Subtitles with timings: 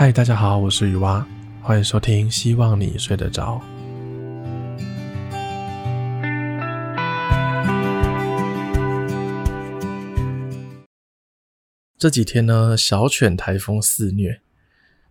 [0.00, 1.26] 嗨，大家好，我是雨蛙，
[1.60, 3.60] 欢迎收听，希望你睡得着。
[11.98, 14.40] 这几天呢，小犬台风肆虐，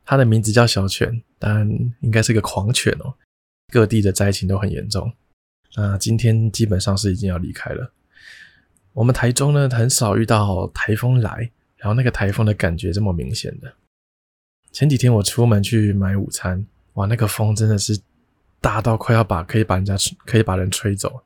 [0.04, 1.70] 它的名字叫小犬，但
[2.00, 3.14] 应该是个狂犬哦。
[3.72, 5.14] 各地的灾情都很严重，
[5.76, 7.94] 那今天基本上是已经要离开了。
[8.94, 13.72] 我们台中呢，很少遇到台风来，然后那个台风的感觉这么明显的。
[14.72, 18.00] 前几天我出门去买午餐，哇，那个风真的是
[18.62, 21.22] 大到快要把可以把人家吹可以把人吹走。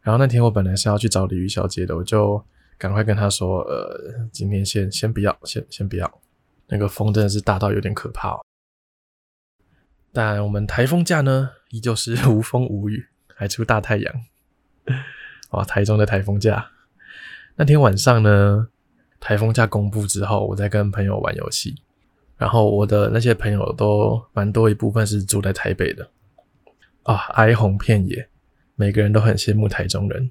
[0.00, 2.42] 然后那天我本来是要去找鲤鱼小姐的，我就
[2.78, 6.20] 赶快跟她说，呃，今天先先不要，先先不要。
[6.68, 8.40] 那个风真的是大到有点可怕哦。
[10.12, 14.14] 但我们台风假呢，依旧是无风无雨，还出大太阳。
[15.50, 16.70] 哇，台中的台风假。
[17.56, 18.68] 那天晚上呢，
[19.18, 21.82] 台风假公布之后，我在跟朋友玩游戏。
[22.38, 26.08] 然后我的那些朋友都蛮多一部分是住在台北的
[27.02, 28.28] 啊，哀鸿遍野，
[28.76, 30.30] 每个人都很羡慕台中人。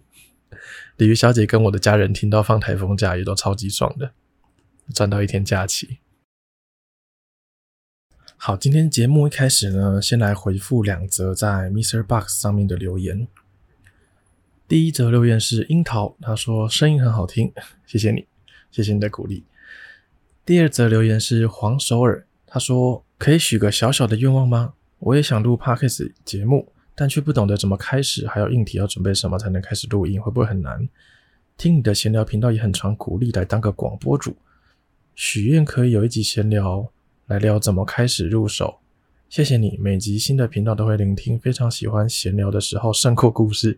[0.95, 4.13] 鲤鱼小姐跟我的家人听到放台风假也都超级爽的，
[4.93, 5.99] 赚到一天假期。
[8.37, 13.27] 好，今天节目一开始呢，先来回复两则在 MixerBox 上面的留言。
[14.67, 17.51] 第一则留言是樱桃，他说声音很好听，
[17.85, 18.27] 谢谢你，
[18.71, 19.43] 谢谢你的鼓励。
[20.47, 24.75] 第二则留言是黄首尔，他说：“可以许个小小的愿望吗？
[24.99, 30.87] 我也想录 Podcast 节目，但却不懂得怎么开始，还有硬体要准备什么才能开始录音，会不会很难？
[31.57, 34.37] 听你的闲聊频道也很常鼓励来当个广播主，
[35.15, 36.93] 许愿可以有一集闲聊
[37.25, 38.79] 来聊怎么开始入手。
[39.27, 43.77] 谢谢你，每集新的频道都会聆听，非常喜欢闲聊的时候胜过故事，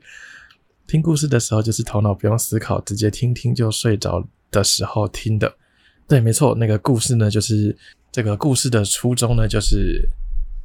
[0.86, 5.52] 听故事的时候就是头脑不用思考，直接听听就睡着的时候听的。”
[6.10, 7.78] 对，没错，那个故事呢，就是
[8.12, 10.10] 这个故事的初衷呢，就是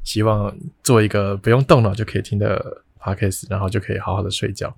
[0.02, 4.74] 希望做一个不用动脑就可以听的 podcast，然后就可以好好的睡觉。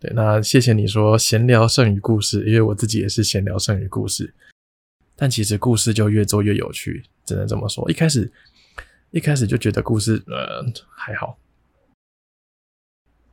[0.00, 4.32] 对，那谢谢你说闲聊胜于故事，因为我自己也是闲聊胜于故事。
[5.14, 7.88] 但其实故事就越做越有趣，只能这么说。
[7.90, 8.32] 一开始
[9.10, 11.36] 一开始就觉得故事呃还好。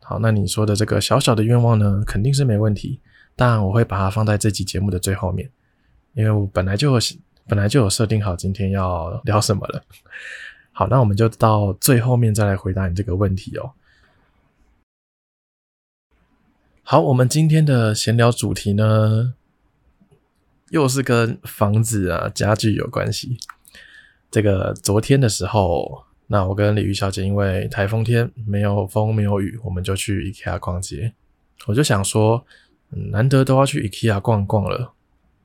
[0.02, 3.00] 好，那你说的这个小小的愿望呢，肯定是没问题，
[3.38, 5.50] 当然我会把它放在这集节目的最后面。
[6.20, 7.00] 因为我本来就
[7.48, 9.82] 本来就有设定好今天要聊什么了，
[10.74, 13.72] 好，那我们就到最后面再来回答你这个问题哦。
[16.84, 19.34] 好，我们今天的闲聊主题呢，
[20.72, 23.38] 又是跟房子啊、家具有关系。
[24.30, 31.14] 这个昨天的时候，那我跟李玉小姐因为台风天没有风没有雨，我们就去 IKEA 逛街。
[31.66, 32.46] 我就想说，
[32.90, 34.92] 难得都要去 IKEA 逛逛了。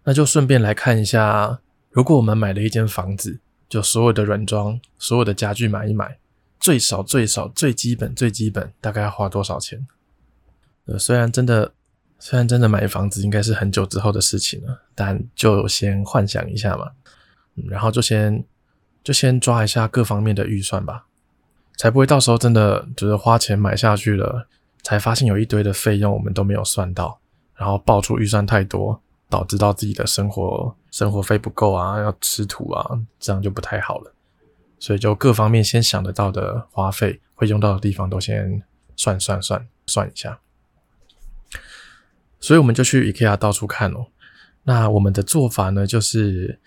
[0.04, 1.60] 那就顺便来看一下，
[1.90, 6.18] 如果我们买了一间房子，就所有的软装、所有的家具买一买，
[6.60, 9.86] 最少最少最基本最基本大概要花多少钱？
[10.86, 11.72] 呃，虽然真的，
[12.18, 16.90] 虽然真的买房子应该是很久之后的事情了，但就先幻想一下嘛，
[17.56, 18.44] 嗯，然后就先
[19.02, 21.06] 就先抓一下各方面的预算吧，
[21.78, 24.46] 才不会到时候真的就是花钱买下去了，
[24.82, 27.18] 才发现有一堆的费用我们都没有算到，
[27.56, 29.00] 然后爆出预算太多。
[29.28, 34.12] 导致到自己的生活生活费不够啊，要吃土啊，这样就不太好了。
[34.78, 38.62] 所以就各方面先想得到的花费，会用到的地方都先
[38.96, 40.38] 算算算算一下。
[42.38, 44.06] 所以我们就去 IKEA 到处看哦。
[44.64, 46.60] 那我们的做法呢，就是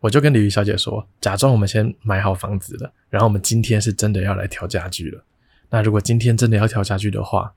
[0.00, 5.24] 我就跟鲤鱼小姐说，假装我们先买好房子了，然后我们今天是真的要来挑家具了。
[5.70, 7.52] 那如果今天真的要挑家具的话，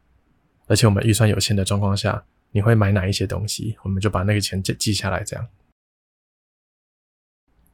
[0.67, 2.25] 而且我们预算有限的状况下。
[2.55, 3.75] 你会买哪一些东西？
[3.83, 5.45] 我们就把那个钱记记下来，这样。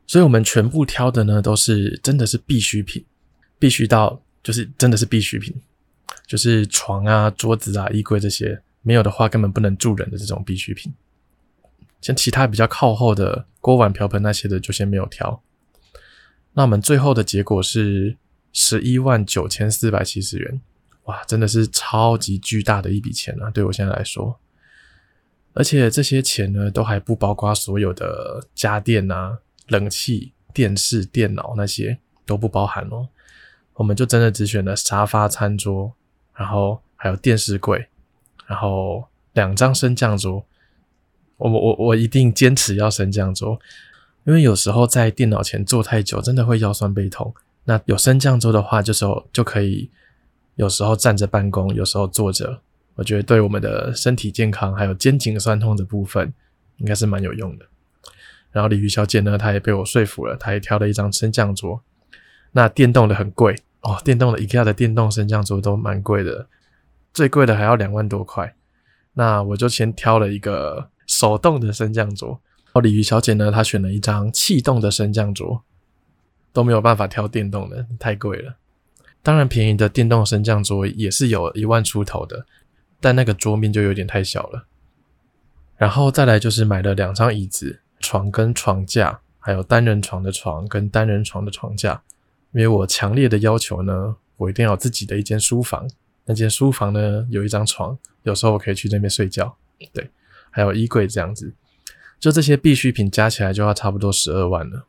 [0.08, 3.06] 所以，我们全部挑的呢，都是真的是必需品，
[3.60, 5.56] 必须到就是真的是必需品，
[6.26, 10.92] 就是床啊、桌子啊、衣柜这些，没有的话根本不能住人的这种必需品。
[12.02, 15.44] 像其他比较靠后的锅碗瓢盆那些的，就先没有挑。
[16.54, 18.18] 那我们最后的结果是
[18.52, 20.60] 十一万九千四百七十元，
[21.04, 23.52] 哇，真的是超级巨大的一笔钱啊！
[23.52, 24.41] 对我现在来说。
[25.54, 33.10] 而且这些钱呢，都还不包括所有的家电啊、冷气、电视、电脑那些都不包含哦。
[33.74, 35.92] 我们就真的只选了沙发、餐桌，
[36.34, 37.88] 然后还有电视柜，
[38.48, 40.46] 然后两张升降桌。
[41.38, 43.60] 我我我一定坚持要升降桌，
[44.26, 47.34] 因为有时候在电脑前坐太久，真的会腰酸背痛。
[47.66, 49.90] 那有升降桌的话，就是就可以
[50.56, 52.62] 有时候站着办公，有时候坐着。
[52.96, 56.34] 我觉得对我们的身体健康还有肩颈酸痛的部分，
[56.78, 57.66] 应该是蛮有用的。
[58.52, 61.82] 然后鲤鱼小姐呢，她也被我说服了，她也挑了一张升降桌。
[62.52, 66.48] 那电动的很贵哦，电动的 IKEA 的电动升降桌都蛮贵的，
[67.14, 68.54] 最贵的还要两万多块。
[69.14, 72.40] 那我就先挑了一个手动的升降桌。
[72.66, 75.64] 然后鲤鱼小姐呢，她选了一张气动的升降桌，
[76.52, 78.56] 都没有办法挑电动的，太贵了。
[79.24, 82.46] 当然，便宜的电动升降桌也是有一万出头的，
[83.02, 84.68] 但那个桌面就有点太小了。
[85.76, 92.02] 然后再来就是买了两张椅子、床跟床架，还有单人床的床跟单人床的床架。
[92.54, 95.90] 因为我强烈的要求呢，我一定要自己的一间书房。
[96.26, 99.58] 那间书房呢，有一张床，有时候我可以去那边睡觉。
[99.92, 100.12] 对，
[100.52, 101.52] 还有衣柜这样子，
[102.20, 104.86] 就这些必需品加起来就要差不多十二万了。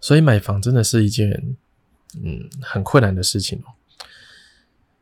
[0.00, 1.56] 所以买房真的是一件
[2.22, 3.72] 嗯很困难的事情哦。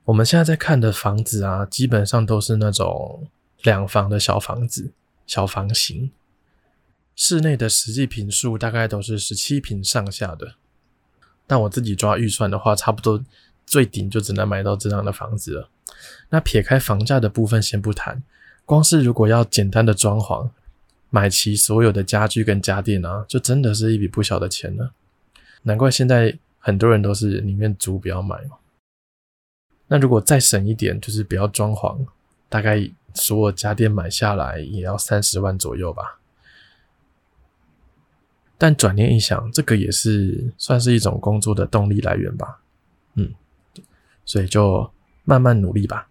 [0.05, 3.29] 我们现在在看的房子啊，基本上都是那种
[3.62, 4.93] 两房的小房子、
[5.26, 6.11] 小房型，
[7.14, 10.55] 室内的实际坪数大概都是十七坪上下的。
[11.47, 13.23] 但我自己抓预算的话，差不多
[13.67, 15.69] 最顶就只能买到这样的房子了。
[16.31, 18.23] 那撇开房价的部分先不谈，
[18.64, 20.49] 光是如果要简单的装潢，
[21.11, 24.93] 买齐所有的家具跟家电啊，就真的是一笔不小的钱了。
[25.62, 28.56] 难怪现在很多人都是宁愿租不要买嘛。
[29.92, 32.06] 那如果再省一点，就是不要装潢，
[32.48, 36.20] 大概所有家电买下来也要三十万左右吧。
[38.56, 42.60] 但转念一想，这个也是算是一种工作的动力来源吧，
[43.14, 43.34] 嗯，
[44.25, 44.88] 所以就
[45.25, 46.08] 慢慢努力吧。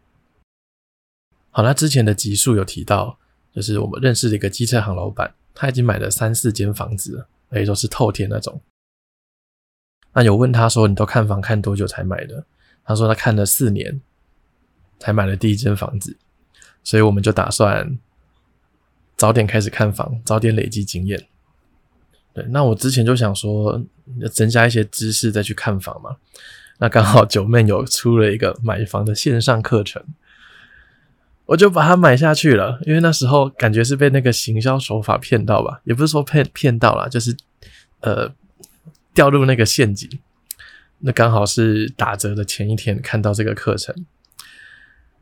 [1.51, 3.17] 好，那之前的集数有提到，
[3.55, 8.59] 就是我们认识的一个机车行老板，他已经买了三四间房子了，而且都是透天那种。
[10.11, 12.43] 那有问他说：“你都看房看多久才买的？”
[12.89, 14.01] 他说：“他看了四年，
[14.97, 16.17] 才买了第一间房子。”
[16.83, 17.99] 所以我们就打算
[19.15, 21.27] 早点开始看房，早点累积经验。
[22.33, 23.79] 对，那我之前就想说，
[24.33, 26.17] 增加一些知识再去看房嘛。
[26.79, 30.03] 那刚好九妹有出了一个买房的线上课程，
[31.45, 32.79] 我就把它买下去了。
[32.87, 37.37] 因为那时候感觉是被那个行销手法骗到吧，也不是说骗骗到了，就是
[37.99, 38.33] 呃
[39.13, 40.09] 掉入那个陷阱。
[40.99, 43.95] 那刚好是打折的前一天看到这个课程，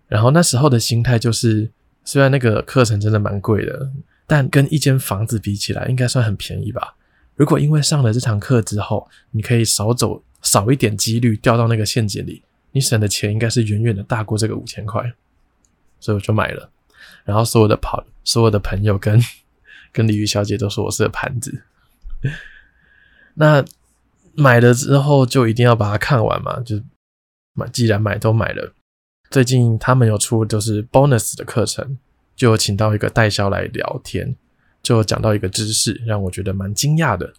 [0.07, 1.71] 然后那时候的心态就是，
[2.03, 3.91] 虽然那个课程真的蛮贵的。
[4.29, 6.97] 但跟一间房子比起来，应该算很便宜吧？
[7.35, 12.43] 如果因为上了这堂课之后，你可以少走少一点几率掉到那个陷阱里，
[12.73, 15.13] 你省的钱应该是远远的大过这个五千块，
[16.01, 16.69] 所以我就买了。
[17.23, 19.17] 然后所有的跑，所有的朋友跟
[19.93, 21.63] 跟鲤鱼小姐都说我是个盘子。
[23.33, 23.63] 那
[24.37, 26.79] 买了之后就一定要把它看完嘛，就
[27.53, 28.73] 买，既然买都买了。
[29.29, 31.97] 最近他们有出就是 bonus 的课程。
[32.35, 34.35] 就请到一个代销来聊天，
[34.83, 37.33] 就讲到一个知识，让我觉得蛮惊讶的。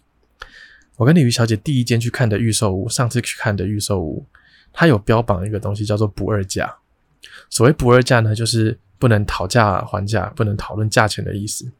[0.97, 4.25] 我跟鲤鱼小姐第一间去看的预售屋，上次去看的预售屋，
[4.73, 6.75] 它有标榜一个东西叫做不二价。
[7.49, 11.71] 所谓不二价呢，就是不能讨价还价，不能讨论价钱的意思。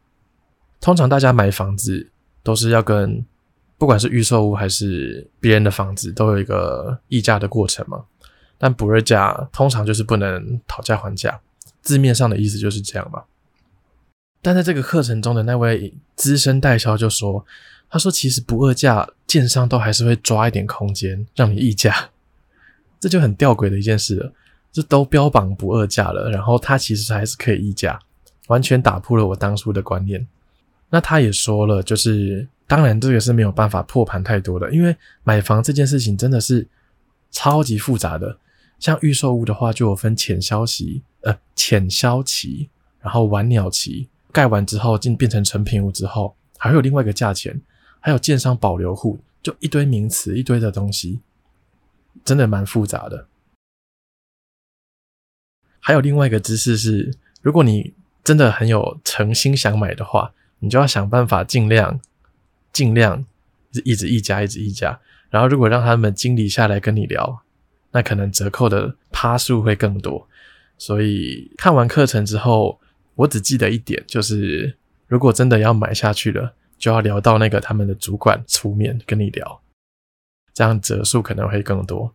[0.80, 2.10] 通常大家买房子
[2.42, 3.26] 都是要跟，
[3.80, 8.04] 不管是预售屋还是别人的房子，都有一个议价的过程嘛。
[8.60, 11.40] 但不二价通常就是不能讨价还价。
[11.82, 13.24] 字面上的意思就是这样嘛，
[14.42, 17.46] 但在这个课程中的那位资深代销就说
[17.90, 22.10] ：“他说其实不二价，建商都还是会抓一点空间让你议价，
[23.00, 24.34] 这就很吊诡的一件事了。
[24.74, 27.98] 这都标榜不二价了，然后他其实还是可以议价，
[28.48, 30.28] 完全打破了我当初的观念。
[30.90, 36.68] 那他也说了，就是当然这个是没有办法破盘太多的，因为买房这件事情真的是
[37.32, 38.38] 超级复杂的。
[38.78, 42.70] 像预售屋的话，就有分潜销期。”呃，潜销期，
[43.02, 47.60] 然后晚鸟期，盖完之后进变成成品屋之后，还会有另外一个价钱，
[48.00, 51.20] 还有建商保留户，就一堆名词，一堆的东西，
[52.24, 53.28] 真的蛮复杂的。
[55.82, 62.00] 还有另外一个知识是，如果你真的很有诚心想买的话，你就要想办法尽量
[62.72, 63.26] 尽量
[63.84, 65.00] 一直议价，一直议价，
[65.30, 67.42] 然后如果让他们经理下来跟你聊，
[67.92, 70.28] 那可能折扣的趴数会更多。
[70.78, 72.80] 所以看完课程之后，
[73.16, 79.62] 我只记得一点，就是如果真的要买下去了，就要聊到那个他们的主管出面跟你聊，
[80.54, 82.14] 这样折数可能会更多。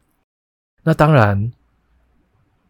[0.83, 1.53] 那当然，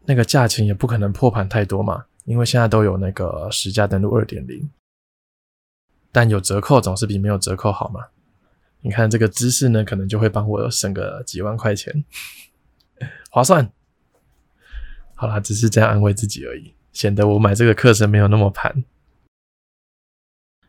[0.05, 4.69] 那个价钱也不可能破盘太多嘛，因为现在都有那个实价登录二点零，
[6.15, 7.99] 但有折扣总是比没有折扣好嘛。
[8.79, 12.05] 你看这个知识呢，可能就会帮我省个几万块钱，
[13.29, 13.69] 划算。
[15.13, 18.85] 好啦，只是这样安慰自己而已，显得我买这个课程没有那么盘。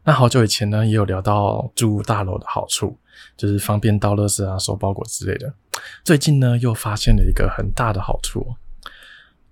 [0.02, 2.98] 那好久以前呢，也有聊到住大楼的好处，
[3.36, 5.54] 就是方便倒垃圾啊、收包裹之类的。
[6.02, 8.56] 最近呢，又发现了一个很大的好处，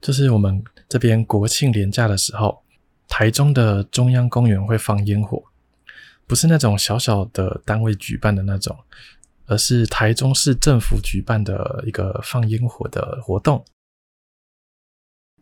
[0.00, 2.64] 就是我们这边国庆连假的时候，
[3.06, 5.44] 台中的中央公园会放烟火，
[6.26, 8.76] 不是那种小小的单位举办的那种，
[9.46, 13.64] 而是台中市政府举办的一个放烟火的活动。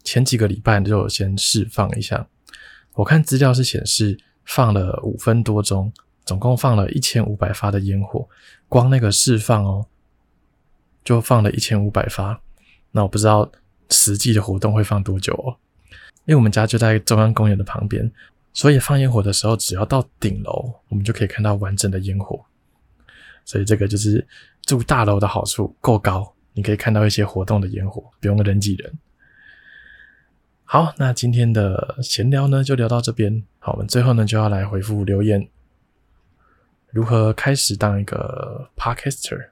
[0.05, 2.27] 前几个礼拜就先释放一下，
[2.95, 5.93] 我看资料是显示放了五分多钟，
[6.25, 8.29] 总共放了一千五百发的烟火，
[8.69, 9.87] 光那个释放哦，
[11.05, 12.41] 就放了一千五百发。
[12.91, 13.49] 那我不知道
[13.91, 15.55] 实际的活动会放多久哦，
[16.27, 18.11] 因为我们家就在中央公园的旁边，
[18.53, 22.45] 所以放烟火的时候，只要到顶楼，我们就可以看到完整的烟火。
[23.45, 24.27] 所以这个就是
[24.63, 28.99] 住大楼的好处，够高，你可以看到一些活动的烟火，不用人挤人。
[30.65, 33.43] 好，那今天的闲聊呢，就聊到这边。
[33.59, 35.49] 好，我们最后呢，就要来回复留言，
[36.91, 39.49] 如何开始当一个 Podcaster。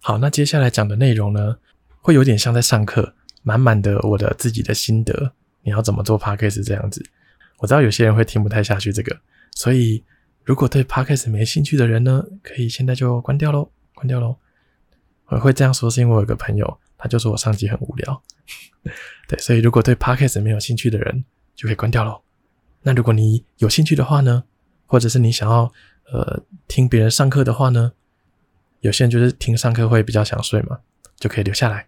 [0.00, 1.58] 好，那接下来讲的内容呢，
[2.00, 5.32] 会有点像在上课，满满的我的自己的心得，
[5.68, 7.04] 你要怎么做 Podcast 这样子。
[7.58, 9.16] 我知道有些人会听不太下去这个，
[9.54, 10.02] 所以
[10.44, 14.36] 如果对 Podcast 没兴趣的人呢，可以现在就关掉喽，关掉喽。
[15.26, 16.78] 我会这样说，是因为我有个朋友。
[17.00, 18.22] 他就说我上集很无聊，
[19.28, 22.20] 对，所以如果对 Podcast 没有兴趣的人，就可以关掉喽。
[22.82, 24.42] 那如果你有兴趣的话呢，
[24.84, 25.72] 或者是你想要
[26.10, 27.92] 呃听别人上课的话呢，
[28.80, 30.80] 有些人就是听上课会比较想睡嘛，
[31.20, 31.86] 就可以留下来。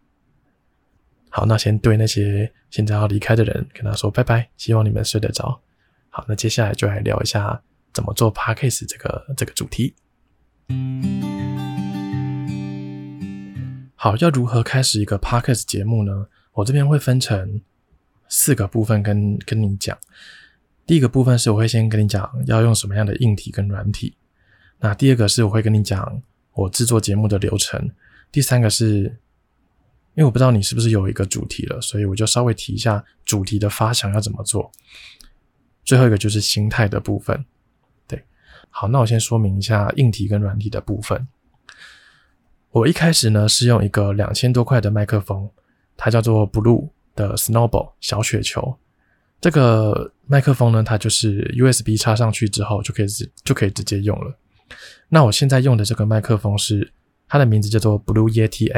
[1.32, 5.60] 好，那先对那些现在要离开的人跟他说拜拜，希望你们睡得着。
[6.08, 9.94] 好，那接下来就来聊一下怎么做 Podcast 这个这个主题。
[13.94, 16.26] 好，要如何开始一个 Podcast 节目呢？
[16.52, 17.60] 我这边会分成
[18.28, 19.96] 四个部分跟跟你讲。
[20.84, 24.16] 第一个部分是我会先跟你讲要用什么样的硬体跟软体。
[24.80, 26.20] 那第二个是我会跟你讲
[26.54, 27.88] 我制作节目的流程。
[28.32, 29.16] 第三个是，
[30.14, 34.70] 因为我不知道你是不是有一个主题了，所以我就稍微提一下主题的发想要怎么做。
[35.84, 37.44] 最后一个就是心态的部分。
[38.06, 38.24] 对，
[38.68, 41.26] 好，那我先说明一下硬体跟软体的部分。
[42.70, 45.50] 我一开始呢是用一个两千多块的麦克风，
[45.96, 48.76] 它叫做 Blue 的 Snowball 小雪球。
[49.40, 54.38] 这个麦克风呢，它就是 USB 插上去之后就可以直就可以直接用了。
[55.08, 56.92] 那我现在用的这个麦克风是
[57.26, 58.72] 它的名字叫做 Blue Yeti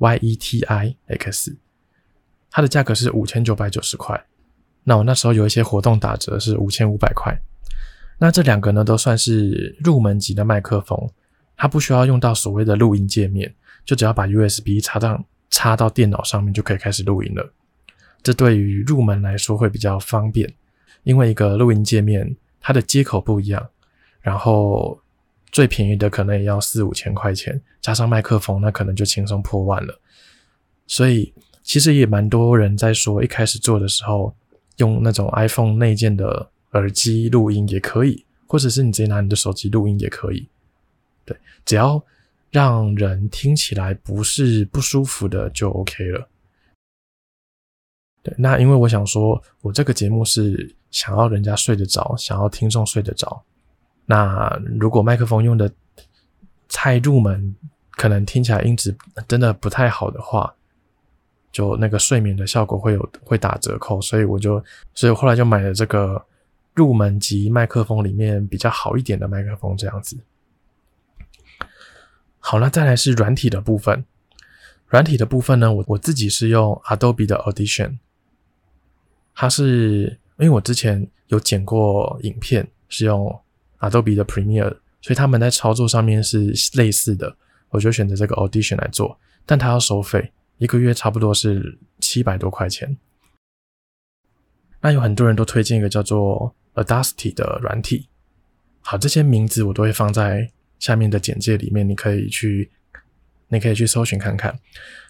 [0.00, 1.56] Y E T I X，
[2.50, 4.22] 它的价格是五千九百九十块。
[4.82, 7.38] 那我那时候有一些活动打折是五千五百块。
[8.18, 10.98] 那这两个呢都算是入门级的麦克风。
[11.56, 13.54] 它不需要用到所谓的录音界面，
[13.84, 17.52] 就只要把 USB 插到插到电脑上面就可以开始录音了。
[18.22, 20.50] 这对于入门来说会比较方便，
[21.02, 23.68] 因为一个录音界面它的接口不一样，
[24.22, 24.99] 然后
[25.52, 30.00] 最便宜的可能也要四五千块钱，加上麦克风那可能就轻松破万了。
[30.86, 34.34] 所以其实也蛮多人在说，一开始做的时候
[34.76, 40.48] 用那种 iPhone 内建的耳机录音也可以，或者是你直接拿你的手机录音也可以。
[41.24, 42.02] 对，只要
[42.50, 46.28] 让人听起来不是不舒服的就 OK 了。
[48.22, 53.42] 对，那因为我想说，我这个节目是想要人家睡得着，想要听众睡得着。
[54.10, 55.70] 那如果麦克风用的
[56.68, 57.54] 太入门，
[57.92, 58.92] 可能听起来音质
[59.28, 60.52] 真的不太好的话，
[61.52, 64.00] 就那个睡眠的效果会有会打折扣。
[64.00, 64.60] 所以我就，
[64.94, 66.20] 所以后来就买了这个
[66.74, 70.18] 入门级麦克风里面比较好一点的麦克风，这样子。
[72.40, 74.04] 好，那再来是软体的部分。
[74.88, 77.98] 软体的部分呢，我我自己是用 Adobe 的 Audition，
[79.36, 83.40] 它是因为我之前有剪过影片，是用
[83.80, 87.36] Adobe 的 Premiere，所以他们在操作上面是类似的，
[87.70, 92.96] 我就选择这个 Audition 来做，但它要收费，一个月差不多是七百多块钱。
[94.80, 98.08] 那有很多人都推荐一个叫做 Audacity 的软体，
[98.80, 100.50] 好，这些名字我都会放在。
[100.80, 102.70] 下面的简介里面，你可以去，
[103.48, 104.58] 你可以去搜寻看看。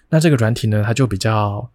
[0.08, 1.70] 那这个软体呢，它就比较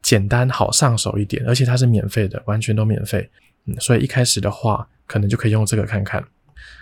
[0.00, 3.28] 简单好上手一点，而且它是免费的，完全都免费。
[3.64, 6.24] 嗯，所以一开始的话，可能就可以用这个看看。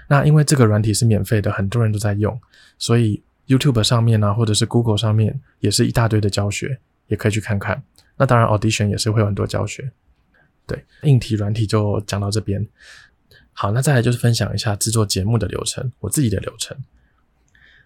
[0.08, 2.38] 那因为这个软体是免费的，很多人都在用，
[2.78, 7.82] 所以 YouTube 上面啊，或者是 Google 上面也是一大堆的教学，也可以去看看。
[8.16, 9.90] 那当然，Audition 也是会有很多教学。
[10.66, 12.66] 对，硬体软体就讲到这边。
[13.52, 16.76] 好，那再来就是分享一下制作节目的流程，我自己的流程。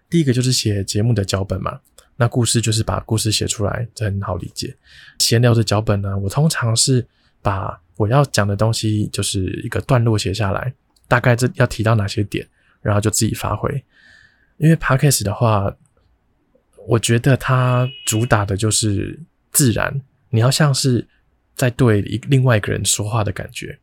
[0.09, 1.79] 第一个就是写节目的脚本嘛，
[2.17, 4.75] 那故事就是把故事写出来，这很好理解。
[5.19, 7.05] 闲聊的脚本呢，我通常是
[7.41, 10.73] 把我要讲的东西就是一个段落写下来，
[11.07, 12.47] 大概这要提到哪些点，
[12.81, 13.71] 然后就自己发挥。
[14.57, 15.75] 因为 Podcast 的话，
[16.87, 19.19] 我觉得它主打的就是
[19.51, 21.07] 自然，你要像是
[21.55, 23.77] 在对一另外一个人说话的感觉。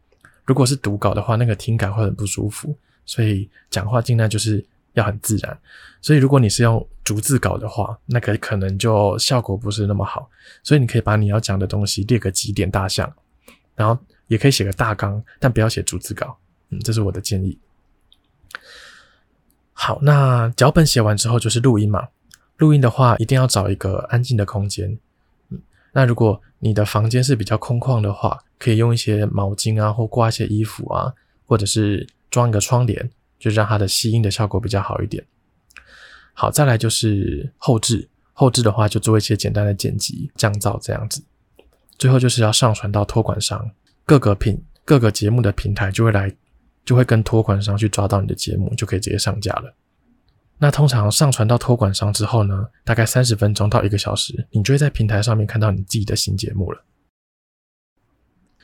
[0.44, 2.76] 如果是读稿的话，那个听感会很不舒服，
[3.06, 4.64] 所以讲话尽量就是
[4.94, 5.58] 要很自然。
[6.00, 10.28] 所以如果你是用逐字稿的话，那个可能就效果不是那么好。
[10.62, 13.10] 所以你可以把你要讲的东西列个几点大项，
[13.74, 16.36] 然后也可以写个大纲，但不要写逐字稿。
[16.70, 17.58] 嗯，这是我的建议。
[19.72, 22.08] 好，那脚本写完之后就是录音嘛。
[22.58, 24.96] 录音的话，一定要找一个安静的空间。
[25.48, 25.60] 嗯，
[25.92, 31.12] 那如果你的房间是比较空旷的话，可以用一些毛巾啊，或挂一些衣服啊，
[31.46, 35.24] 或者是装一个窗帘，就让它的吸音的效果比较好一点。
[36.34, 41.22] 好，再来就是后置，后置的话就做一些简单的剪辑、降噪这样子。
[42.02, 43.70] 最后就是要上传到托管商，
[44.04, 46.28] 各个平各个节目的平台就会来，
[46.84, 49.72] 就会跟托管商去抓到你的节目，就可以直接上架了。
[50.58, 56.84] 那通常上传到托管商之后呢，大概三十分钟到一个小时，你就会在平台上面看到你自己的新节目了。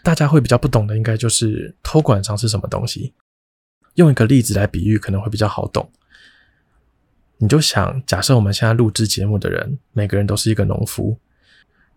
[0.03, 3.15] 大家会比较不懂的，应该就是托管商是什么东西。
[3.95, 5.89] 用一个例子来比喻，可能会比较好懂。
[7.37, 11.17] 你就想，假设我们现在录制节目的人，每个人都是一个农夫。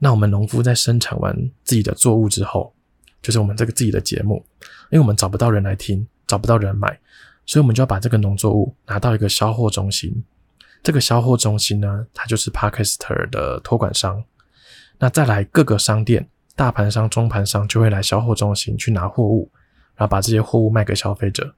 [0.04, 1.32] 那我们农夫在生产完
[1.64, 2.74] 自己的作物之后，
[3.22, 4.44] 就是我们这个自己的节目，
[4.90, 7.00] 因为我们找不到人来听，找不到人买，
[7.46, 10.24] 所以我们就要把这个农作物拿到一个销货中心。
[10.82, 14.24] 这个销货中心呢，它就是 Podcaster 的托管商。
[14.98, 16.28] 那再来各个商店。
[16.54, 19.50] 大盘商、中盘商就会来销货中心去拿货物，
[19.96, 21.56] 然后把这些货物卖给消费者。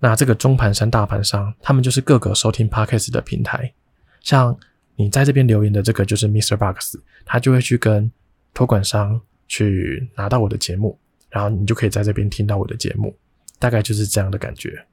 [0.00, 3.72] 那这个中盘商、大盘商，他们就是各个收听 Podcast 的平台。
[4.20, 4.58] 像
[4.96, 6.56] 你在这边留言的这个就是 Mr.
[6.56, 8.10] Box，他就会去跟
[8.54, 10.98] 托管商去拿到我的节目，
[11.30, 13.16] 然后你就可以在这边听到我的节目。
[13.58, 14.84] 大概就是这样的感觉。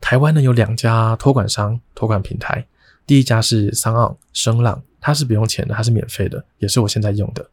[0.00, 2.66] 台湾呢有两家托管商、托管平台，
[3.06, 4.82] 第一家是 SoundOn 声浪。
[5.00, 7.48] 它是不用钱的，它是免费的，也是我现在用的。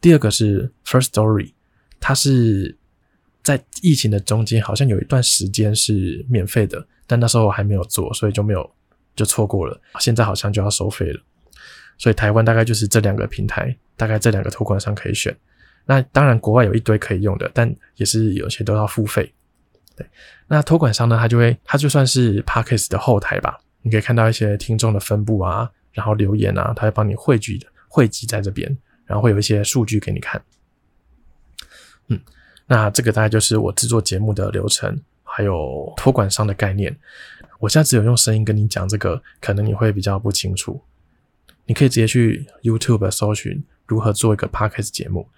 [0.00, 1.52] 第二个是 First Story，
[1.98, 2.76] 它是
[3.42, 8.70] 在疫情的中间，好像有一段时间是免费的，但那时候我还没有做，所以就没有
[9.16, 9.80] 就错过了。
[9.98, 11.20] 现在好像就要收费了，
[11.98, 15.36] 所以台湾大概就是这两个平台，大概这两个托管商可以选。
[15.84, 19.34] 那当然国外有一堆可以用的，但也是有些都要付费。
[19.96, 20.06] 对，
[20.46, 25.68] 那托管商呢，它就会它就算是 Podcast 的后台吧，你可以看到一些听众的分布啊。
[25.92, 28.70] 然后留言啊，他会帮你汇聚的，汇集在这边，
[29.06, 30.38] 然后会有一些数据给你看。
[32.08, 32.20] 嗯，
[32.66, 35.00] 那这个大概就是我制作节目的流程，
[35.36, 36.96] 还有托管商的概念。
[37.58, 40.80] 我现在只有用声音跟你讲这个，可能你会比较不清楚。
[41.66, 45.28] 你可以直接去 YouTube 搜寻如何做一个 Podcast 节目。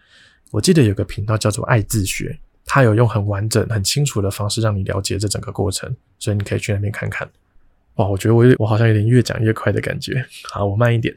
[0.52, 7.28] 我记得有个频道叫做爱自学，他有用很完整、很清楚的方式让你了解这整个过程，所以你可以去那边看看。
[7.96, 10.24] 哇，我觉得我我好像有点越讲越快的感觉。
[10.44, 11.12] 好，我慢一点。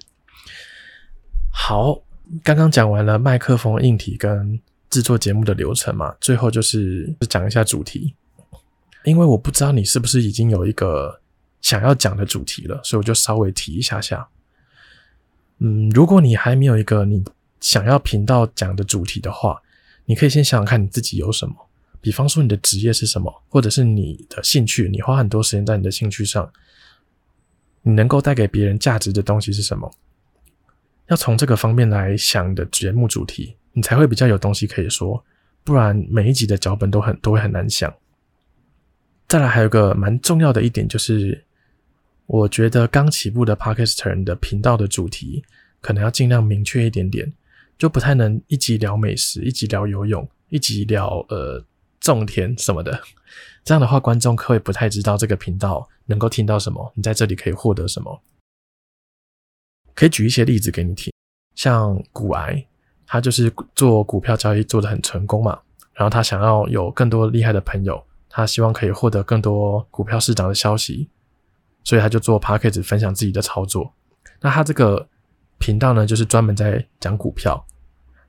[1.52, 2.02] 好，
[2.44, 8.15] 刚刚讲完了麦克风硬体跟制作节目的流程嘛，最后就是讲一下主题。
[9.04, 11.22] 因为我不知道你是不是已经有一个
[11.62, 14.28] 想要讲的主题了，所以我就稍微提一下下。
[15.60, 17.24] 嗯，如果你还没有一个你
[17.60, 19.62] 想要频道讲的主题的话，
[20.06, 21.56] 你可以先想想看你自己有什么。
[22.00, 26.52] 比方说你的职业是什么，或者是你的兴趣，你花很多时间在你的兴趣上。
[27.84, 29.92] 你能够带给别人价值的东西是什么？
[31.08, 35.24] 要从这个方面来想的节目主题，你才会比较有东西可以说。
[35.64, 37.94] 不然每一集的脚本都很都会很难想。
[39.32, 41.41] 再来还有个蛮重要的一点就是，
[42.26, 45.41] 我觉得刚起步的 Podcaster 的频道的主题
[45.80, 47.32] 可能要尽量明确一点点，
[47.78, 51.63] 就不太能一集聊美食，一集聊游泳，一集聊呃
[52.02, 53.02] 种田什么的。
[53.63, 58.22] 这样的话，观众会不太知道这个频道能够听到什么，你在这里可以获得什么。
[59.96, 61.10] 可以举一些例子给你听，
[61.56, 62.65] 像股癌，
[63.08, 65.58] 他就是做股票交易做得很成功嘛，
[65.94, 71.10] 然后他想要有更多厉害的朋友，他希望可以获得更多股票市场的消息，
[71.84, 73.94] 所以他就做 Podcast 分享自己的操作。
[74.39, 75.08] 那他这个
[75.60, 77.63] 频道呢，就是专门在讲股票。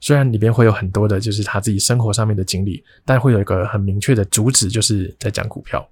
[0.01, 5.88] 虽然里边会有很多的，就是他自己生活上面的经历，但会有一个很明确的主旨，就是在讲股票。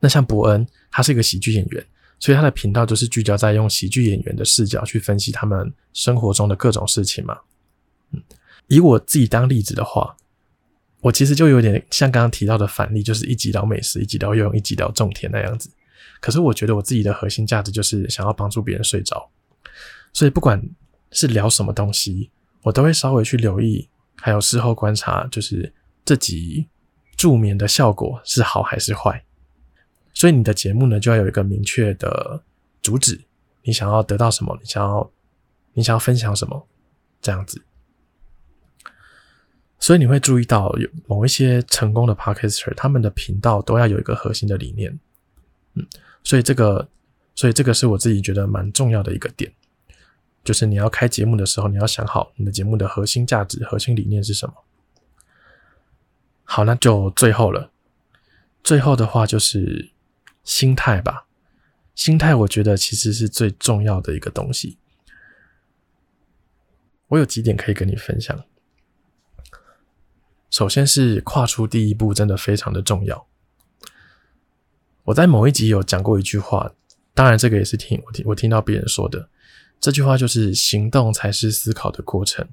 [0.00, 1.86] 那像伯恩，他是一个喜剧演员，
[2.18, 7.38] 所以他的频道就是聚焦在用喜剧演员的视角去分析他们生活中的各种事情嘛。
[8.12, 8.22] 嗯，
[8.66, 10.16] 以我自己当例子的话，
[11.06, 15.70] 我其实就有点像刚刚提到的反例，就是一集聊美食，一集聊游泳，一集聊种田那样子。
[16.20, 19.30] 可是我觉得我自己的核心价值就是想要帮助别人睡着，
[20.12, 20.60] 所以不管
[21.12, 22.30] 是聊什么东西。
[22.62, 25.72] 我都会稍微去留意，还有事后观察，就是
[26.04, 26.66] 这集
[27.16, 29.24] 助眠的效果是好还是坏。
[30.12, 32.42] 所以你的节目呢，就要有一个明确的
[32.82, 33.20] 主旨，
[33.62, 35.08] 你想要得到什么，你想要
[35.74, 36.66] 你想要分享什么，
[37.22, 37.62] 这样子。
[39.78, 44.98] 所以你会注意到，有某一些成功的 Podcaster，他们的频道都要有一个核心的理念。
[45.74, 45.86] 嗯，
[46.24, 46.88] 所以这个，
[47.34, 49.52] 所以这个是我自己觉得蛮重要的一个点，
[50.42, 54.54] 就是你要开节目的时候，你要想好你的节目的核心价值、核心理念是什么。
[56.44, 57.70] 好，那就最后了。
[58.64, 59.90] 最后的话就是
[60.42, 61.26] 心态吧。
[61.94, 64.78] 心态，我觉得其实是最重要的一个东西。
[67.08, 68.44] 我有几点可以跟你分享。
[70.56, 73.26] 首先是跨出第一步，真的非常的重要。
[75.04, 76.72] 我在某一集有讲过一句话，
[77.12, 79.28] 当然这个也是听我听我听到别人说的。
[79.78, 82.48] 这句话就是：行动才是思考的过程。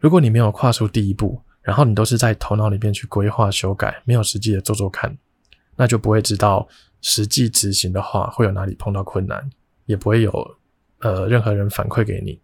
[0.00, 5.16] 如果你没有跨出第一步，然后你都是在头脑里面去规划修改，没有实际的做做看，
[5.76, 6.66] 那就不会知道
[7.02, 9.48] 实际执行的话会有哪里碰到困难，
[9.86, 10.56] 也不会有
[10.98, 12.40] 呃任何人反馈给你。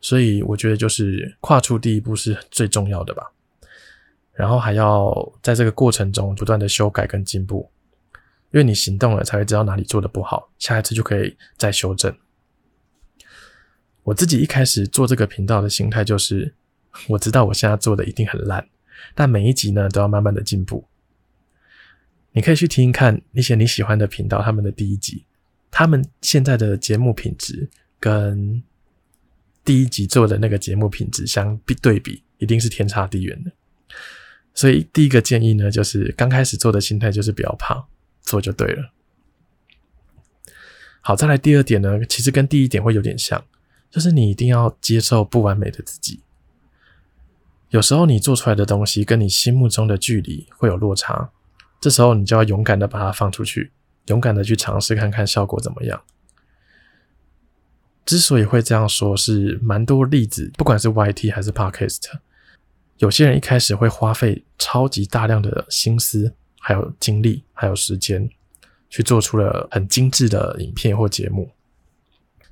[0.00, 3.32] 所以我觉得就是跨出第一步是最重要的吧。
[4.38, 7.68] 然后还要在这个过程中不断的修改跟进步，
[8.52, 12.16] 因为你行动了才会知道哪里做的不好，下一次就可以再修正。
[14.04, 16.54] 我自己一开始做这个频道的心态就是，
[17.08, 18.64] 我知道我现在做的一定很烂，
[19.12, 20.86] 但每一集呢都要慢慢的进步。
[22.30, 25.24] 你可以去听听看那些你喜欢的频道，他们的第一集，
[25.68, 28.62] 他们现在的节目品质跟
[29.64, 33.50] 第一集做的那个节目品质相比对比，一定是天差地远的。
[34.58, 37.86] 所以第一个建议呢，就是刚开始做的心态就是不要怕，
[38.22, 38.90] 做就对了。
[41.00, 43.44] 好，再来第二点呢，其实跟第一点会有点像，
[43.88, 46.24] 就是你一定要接受不完美的自己。
[47.68, 51.30] 有时候你做出来的东西跟你心目中的距离会有落差，
[51.80, 53.70] 这时候你就要勇敢的把它放出去，
[54.06, 56.02] 勇敢的去尝试看看效果怎么样。
[58.04, 62.18] 之所以会这样说，是蛮多例子，不管是 YT 还是 Podcast。
[62.98, 68.28] 有些人一开始会花费超级大量的心思，还有精力，还有时间，
[68.90, 71.48] 去做出了很精致的影片或节目。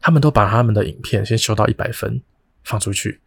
[0.00, 2.22] 他们都把他们的影片先修到一百分，
[2.62, 3.20] 放出去。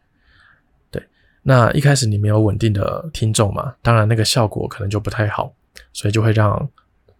[0.89, 1.03] 对，
[1.41, 5.53] 那一开始你没有稳定的听众嘛，当然那个效果可能就不太好，
[5.91, 6.69] 所以就会让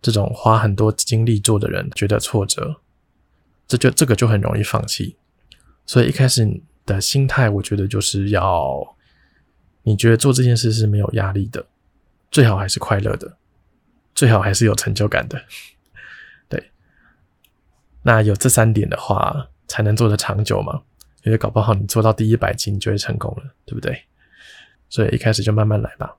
[0.01, 2.77] 这种花很多精力做的人觉得挫折，
[3.67, 5.17] 这就这个就很容易放弃。
[5.85, 8.95] 所以一开始的心态，我觉得就是要。
[9.83, 11.65] 你觉得做这件事是没有压力的，
[12.29, 13.37] 最好还是快乐的，
[14.13, 15.41] 最好还是有成就感的，
[16.49, 16.71] 对。
[18.03, 20.81] 那有这三点的话，才能做得长久嘛。
[21.23, 24.03] 因为搞不好你做到第一百集，你就会成功了，对不对？
[24.89, 26.15] 所以一开始就慢慢来吧。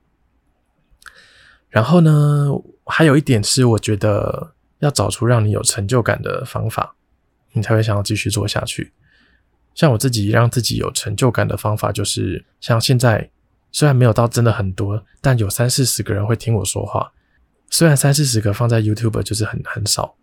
[1.68, 2.48] 然后呢，
[2.86, 6.94] 还有一点是，我觉得要找出让你有成就感的方法，
[7.52, 8.92] 你才会想要继续做下去。
[9.74, 13.30] 像我自己让自己有成就感的方法，就是像现在。
[13.72, 17.12] 虽然没有到真的很多，但有三四十个人会听我说话。
[17.70, 20.16] 虽然三四十个放在 YouTube 就是很很少，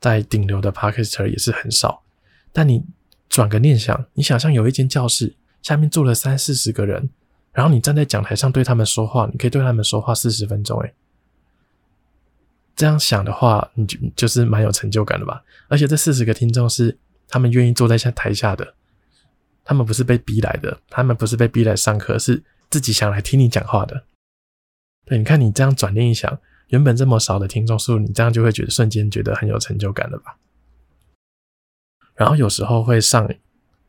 [0.00, 2.02] 在顶流的 Podcaster 也是很少，
[2.52, 2.82] 但你
[3.28, 7.10] 转个念想，你想象有一间教室，下面坐了三四十个人，
[7.52, 10.94] 然后你站在讲台上对他们说话，你可以对他们说话四十分钟，诶，
[12.74, 15.44] 这样想的话，你就就是蛮有成就感的吧？
[15.68, 16.96] 而且这四十个听众是
[17.28, 18.72] 他们愿意坐在下台下的，
[19.62, 22.42] 他们不是被逼来的，他们不是被逼来上课，是。
[22.70, 24.04] 自己想来听你讲话的，
[25.04, 30.36] 对，你看你这样转念一想，原本这么少的听众数，你这样就会觉得瞬间觉得很有成就感了吧？
[32.14, 33.28] 然后有时候会上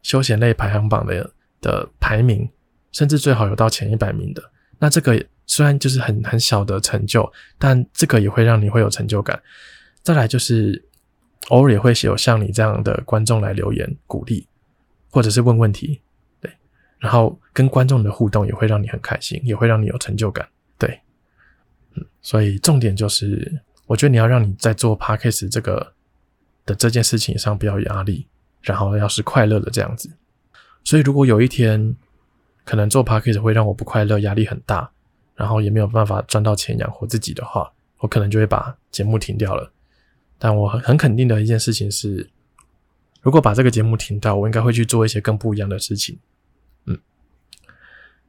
[0.03, 2.49] 休闲类排行榜的的排名，
[2.91, 9.41] 甚至最好有到前一百名的，那这个虽然就是很很小的成就，但这个也会让你会有成就感。
[10.03, 10.85] 再来就是
[11.49, 14.47] 偶尔也会有像你这样的观众来留言鼓励，
[15.09, 16.01] 或者是问问题。
[16.99, 20.99] 然后跟观众的互动也会让你很开心，也会让你有成就感，对，
[21.93, 25.93] 嗯，所以重点就是，我觉得你要让你在做 Podcast 这个
[26.65, 28.27] 的这件事情上不要有压力，
[28.62, 30.10] 然后要是快乐的这样子。
[30.83, 31.95] 所以如果有一天
[32.63, 34.89] 可能做 Podcast 会让我不快乐，压力很大，
[35.36, 39.71] 然后也没有办法赚到钱养活自己的话，我可能就会把节目停掉了。
[40.39, 42.29] 但我很很肯定的一件事情是，
[43.21, 46.17] 如果把这个节目停掉，我应该会去做一些更不一样的事情。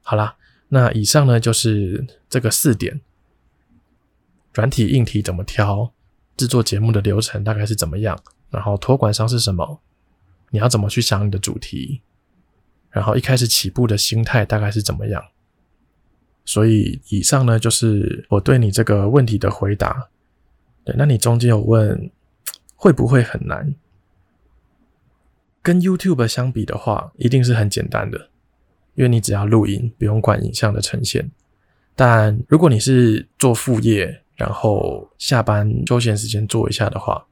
[0.09, 0.35] 好啦，
[0.69, 2.99] 那以上呢就是这个四点，
[4.55, 5.93] 软体硬体怎么挑，
[6.35, 8.19] 制作节目的流程大概是怎么样，
[8.49, 9.83] 然后托管商是什么，
[10.49, 12.01] 你要怎么去想你的主题，
[12.89, 15.23] 然后一开始起步的心态大概是怎么样。
[16.47, 20.09] 所以以上呢，就是我对你这个问题的回答。
[20.85, 22.11] 对，那你中间有问
[22.77, 23.75] 会不会很难？
[25.61, 28.31] 跟 YouTube 相比的话，一定是很简单的，
[28.99, 31.31] 因为你只要录音，不用管影像的呈现。
[31.95, 37.25] 但如果你是做副业，然后下班休闲时间做一下的话，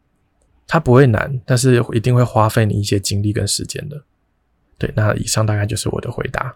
[0.65, 4.01] 它不会难，但是一定会花费你一些精力跟时间的。
[4.79, 6.55] 对，那以上大概就是我的回答。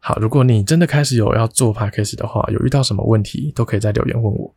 [0.00, 4.52] 好，如果你真的开始有要做 Podcast 的话，有遇到什么问题，都可以在留言问我，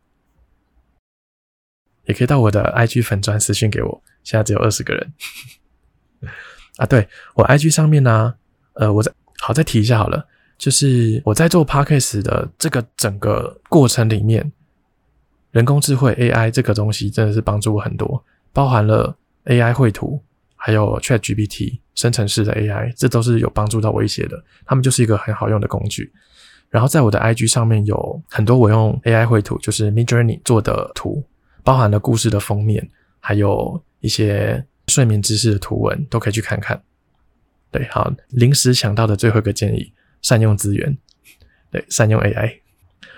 [2.06, 4.02] 也可以到我的 IG 粉专私讯给我。
[4.24, 5.12] 现在只有二十个人
[6.78, 8.34] 啊，对，我 IG 上面呢、
[8.76, 14.50] 呃，我再好再提一下好了，就是我在做 Podcast 的这个整个过程里面，
[15.50, 20.22] 人工智慧 AI 这个东西真的是帮助我很多，包含了 AI 绘图。
[20.58, 24.42] 还有 ChatGPT 生成式的 AI，这都是有帮助到我一些的。
[24.64, 26.10] 他们就是一个很好用的工具。
[26.70, 31.22] 然后在我的 IG 上面有很多我用 AI 绘图，就是 Midjourney 做的图，
[31.62, 36.82] 包含了故事的封面，还有一些睡眠知识的图文，都可以去看看。
[37.70, 40.96] 对，好，临时想到的最后一个建议：善用资源，
[41.70, 42.60] 对，善用 AI。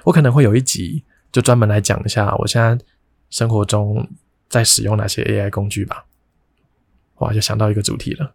[0.04, 2.84] 我可能会有一集就专门来讲一下我现在
[3.30, 4.08] 生活中
[4.48, 6.06] 在使用哪些 AI 工具吧。
[7.16, 8.34] 哇，就想到一个主题了。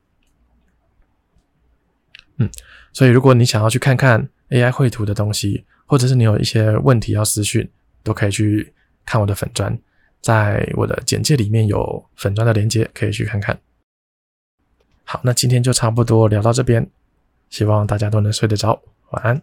[2.37, 2.49] 嗯，
[2.91, 7.69] 所以如果你想要去看看 AI 绘图的东西，或者是你有一些问题要私讯，
[8.03, 8.73] 都可以去
[9.05, 9.77] 看我的粉专，
[10.21, 13.59] 在我的简介里面有粉专的链接，可以去看看。
[15.03, 16.89] 好，那今天就差不多聊到这边，
[17.49, 19.41] 希望大家都能睡得着，晚安。